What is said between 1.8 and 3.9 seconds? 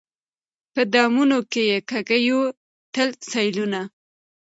کښېوتل سېلونه